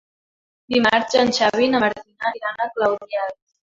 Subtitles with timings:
[0.75, 3.37] Dimarts en Xavi i na Martina iran a Caudiel.